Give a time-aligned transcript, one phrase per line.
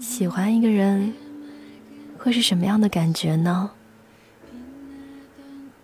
[0.00, 1.12] 喜欢一个人
[2.18, 3.70] 会是什么样的感觉呢？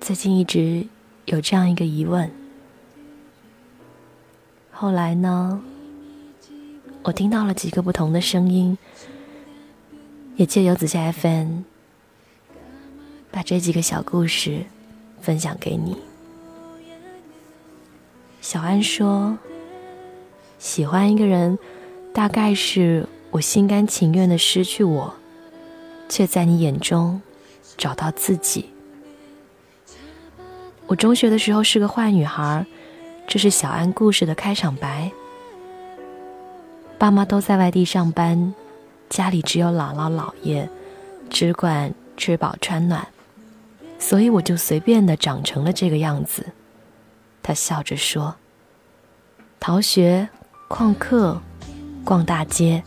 [0.01, 0.87] 最近一直
[1.27, 2.31] 有这样一个疑问。
[4.71, 5.63] 后来呢，
[7.03, 8.77] 我听到了几个不同的声音，
[10.37, 11.61] 也借由子夏 FM
[13.31, 14.65] 把这几个小故事
[15.21, 15.97] 分享给你。
[18.41, 19.39] 小安说
[20.63, 21.59] ：“喜欢一个人，
[22.15, 25.13] 大概是我心甘情愿的失去我，
[26.09, 27.21] 却在你眼中
[27.77, 28.71] 找到自己。”
[30.87, 32.65] 我中学的时候是个坏女孩。
[33.27, 35.11] 这是小安故事的开场白。
[36.99, 38.55] 爸妈都在外地上班，
[39.09, 40.69] 家里只有姥姥姥爷，
[41.31, 43.07] 只管吃饱穿暖，
[43.99, 46.47] 所以我就随便的长成了这个样子。
[47.43, 48.37] 他笑着说
[49.59, 50.29] ：“逃学、
[50.73, 51.39] 旷课、
[52.03, 52.83] 逛大街、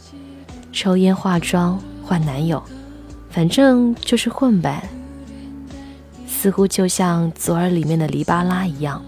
[0.72, 2.60] 抽烟、化妆、换男友，
[3.30, 4.90] 反正就是混呗。”
[6.28, 9.00] 似乎就像左耳里面的黎巴拉一样。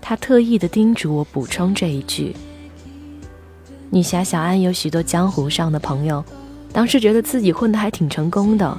[0.00, 2.34] 他特意的叮嘱我补充这一句
[3.88, 6.24] ：“女侠小安有许多江湖上的朋友，
[6.72, 8.76] 当时觉得自己混得还挺成功的，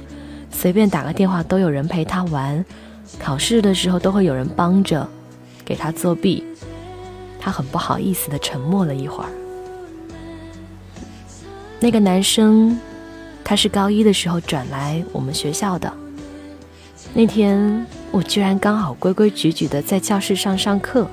[0.50, 2.62] 随便打个电话都有人陪她玩，
[3.18, 5.08] 考试的时候都会有人帮着
[5.64, 6.44] 给她作弊。”
[7.46, 9.30] 他很不好意思的沉默了一会儿。
[11.78, 12.76] 那个男生，
[13.44, 15.92] 他是高一的时候转来我们学校的。
[17.14, 17.86] 那天。
[18.12, 21.06] 我居然刚好规规矩矩的在教室上上课，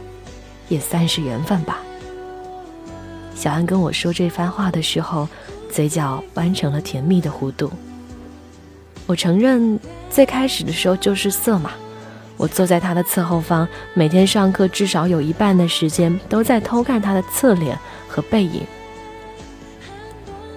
[0.70, 1.80] 也算是缘分吧。
[3.36, 5.28] 小安跟我说这番话的时候，
[5.70, 7.70] 嘴角弯成了甜蜜的弧度。
[9.06, 9.78] 我承认，
[10.10, 11.72] 最开始的时候就是色嘛。
[12.38, 17.78] 我坐在他的侧后方，每天上课至少有一半的时间都在偷看他的侧脸
[18.08, 18.62] 和背影。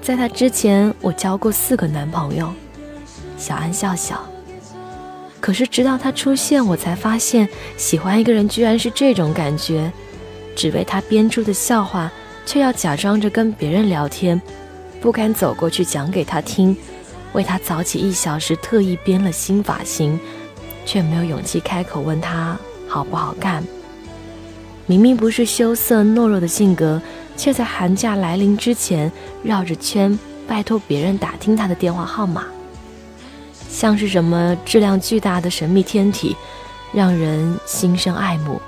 [0.01, 2.53] 在他之前，我交过四个男朋友。
[3.37, 4.25] 小安笑笑。
[5.41, 9.93] 可是直到他出现，我才发现喜欢一个人居然是这种感觉，
[10.57, 12.11] 只为他编出的笑话，
[12.45, 14.41] 却要假装着跟别人聊天，
[15.01, 16.77] 不敢走过去讲给他听，
[17.33, 20.19] 为他早起一小时特意编了新发型，
[20.87, 22.57] 却没有勇气开口问他
[22.89, 23.63] 好不好看。
[24.87, 27.03] 明明不是羞涩懦弱的性格，
[27.37, 29.11] 却在寒假来临之前
[29.43, 32.47] 绕着圈拜托别人打听他的电话号码。
[33.69, 36.37] 像是什么质量巨大的神秘天体，
[36.95, 38.61] 让人心生爱慕，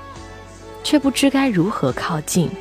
[0.83, 2.51] 却不知该如何靠近。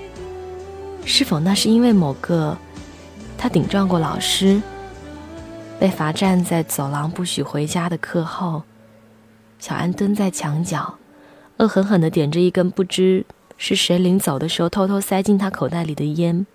[1.05, 2.57] 是否那是因为某个
[3.37, 4.63] 他顶撞过老师，
[5.81, 8.63] 被罚站在走廊不许回家的课后，
[9.59, 10.99] 小安蹲在墙角，
[11.57, 13.27] 恶狠狠地点着一根不知
[13.57, 16.47] 是谁临走的时候偷偷塞进他口袋里的烟，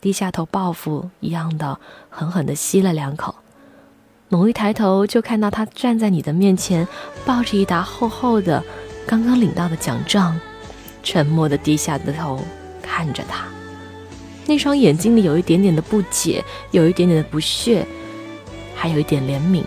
[0.00, 1.78] 低下头报复一样的
[2.08, 3.34] 狠狠地吸了两口。
[4.28, 6.86] 猛一抬头，就看到他站在你的面前，
[7.26, 8.64] 抱着一沓厚厚的、
[9.06, 10.40] 刚刚领到的奖状，
[11.02, 12.40] 沉默的低下的头
[12.80, 13.44] 看着他，
[14.46, 17.86] 那双眼睛里有一点点的不解，有一点点的不屑，
[18.74, 19.64] 还有一点怜悯，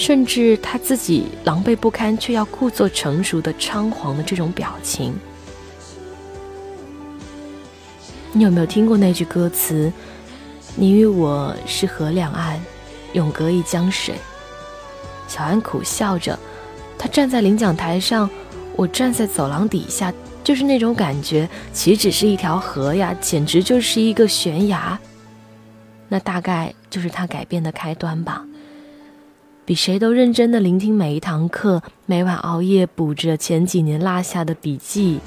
[0.00, 5.14] 甚至他自己狼狈不堪却要故作成熟的猖狂的这种表情。
[8.32, 9.92] 你有没有听过那句歌词？
[10.74, 12.58] 你与我是河两岸。
[13.12, 14.14] 永隔一江水。
[15.28, 16.38] 小安苦笑着，
[16.96, 18.30] 他站在领奖台上，
[18.76, 20.10] 我站在走廊底下，
[20.42, 21.46] 就是那种感觉。
[21.74, 24.98] 岂止是一条河呀，简直就是一个悬崖。
[26.08, 28.42] 那大概就是他改变的开端吧。
[29.70, 35.20] 比谁都认真的聆听每一堂课，每晚熬夜补着前几年落下的笔记，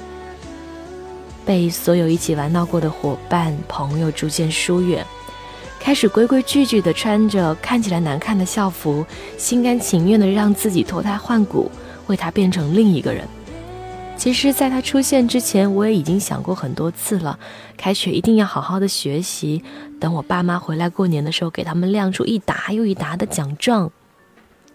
[1.46, 5.02] 被所有一起玩闹过的伙伴朋友逐渐疏远。
[5.80, 9.02] 开始规规矩矩地穿着看起来难看的校服，
[9.38, 11.70] 心甘情愿地让自己脱胎换骨，
[12.06, 13.26] 为他变成另一个人。
[14.18, 17.38] 其实，在他出现之前，我也已经想过很多次了。
[17.78, 19.64] 开学一定要好好的学习，
[19.98, 23.90] 等我爸妈回来过年的时候，给他们亮出一沓又一沓的奖状。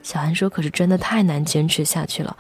[0.10, 2.36] 小安说：“可是真的太难坚持下去了，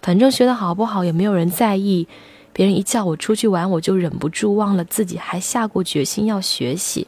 [0.00, 2.08] 反正学的好不好也没有人在意。
[2.54, 7.06] 别人一叫我出去玩，我就忍不住忘了自己还下过决心要学习。”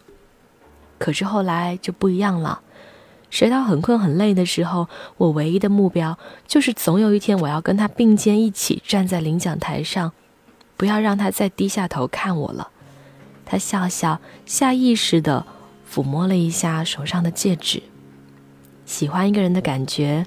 [1.01, 2.61] 可是后来就不一样了，
[3.31, 10.13] 学到很困很累的时候，我唯一的目标就是总有一天我要跟他并肩一起站在领奖台上，
[10.77, 12.69] 不要让他再低下头看我了。
[13.47, 15.47] 他笑笑，下意识地
[15.91, 17.83] 抚摸了一下手上的戒指。
[18.87, 20.25] 喜欢一个人的感觉，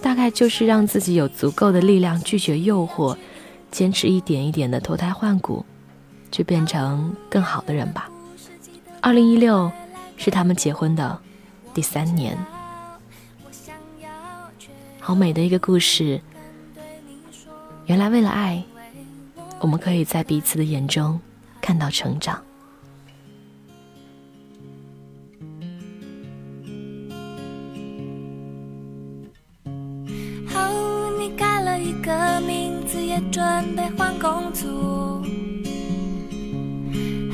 [0.00, 3.16] 大概就是让自己有足够的力量拒绝诱惑，
[3.70, 5.64] 坚持一点一点的脱胎换骨，
[6.30, 8.10] 去变成更好的人吧。
[9.00, 9.70] 二零一六
[10.16, 11.18] 是他们结婚的
[11.74, 12.36] 第三年，
[15.00, 16.20] 好美的一个故事。
[17.86, 18.62] 原来为了爱，
[19.60, 21.18] 我们可以在彼此的眼中
[21.60, 22.42] 看到成长。
[31.58, 33.42] 换了一个名字也准
[33.74, 35.20] 备换工作。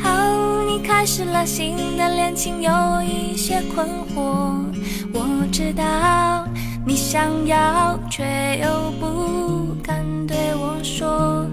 [0.03, 2.73] 好，你开始了新的恋情，有
[3.03, 4.65] 一些困惑。
[5.13, 6.49] 我知道
[6.87, 8.25] 你想要，却
[8.63, 11.47] 又不敢对我说，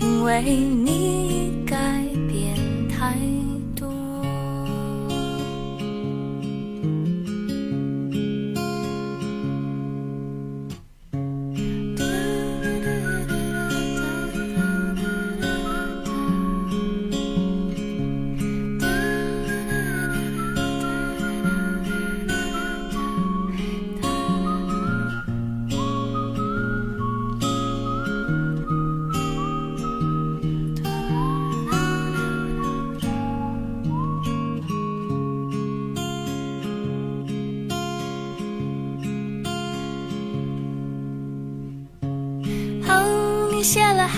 [0.00, 1.37] 因为你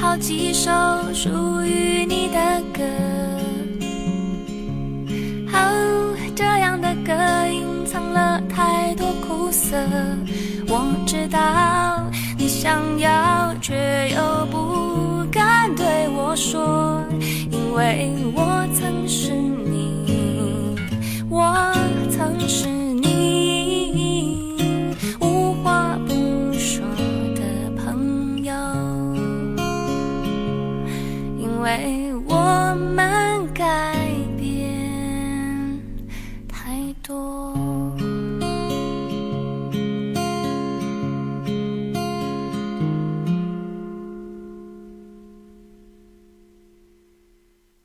[0.01, 0.71] 好几首
[1.13, 2.83] 属于你的歌，
[5.53, 7.13] 哦，这样的歌
[7.53, 9.77] 隐藏了太多苦涩。
[10.69, 12.03] 我知道
[12.39, 17.05] 你想要，却又不敢对我说，
[17.51, 19.33] 因为我曾是